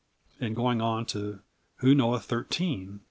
and 0.39 0.55
going 0.55 0.81
on 0.81 1.05
to 1.05 1.41
"Who 1.75 1.93
knoweth 1.93 2.25
thirteen?" 2.25 2.99